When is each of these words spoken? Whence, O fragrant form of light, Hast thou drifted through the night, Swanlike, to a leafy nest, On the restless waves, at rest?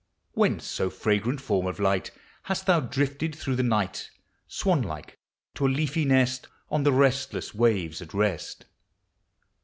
Whence, 0.31 0.79
O 0.79 0.89
fragrant 0.89 1.39
form 1.41 1.67
of 1.67 1.79
light, 1.79 2.09
Hast 2.45 2.65
thou 2.65 2.79
drifted 2.79 3.35
through 3.35 3.55
the 3.55 3.61
night, 3.61 4.09
Swanlike, 4.47 5.19
to 5.53 5.67
a 5.67 5.69
leafy 5.69 6.05
nest, 6.05 6.47
On 6.71 6.81
the 6.81 6.91
restless 6.91 7.53
waves, 7.53 8.01
at 8.01 8.11
rest? 8.11 8.65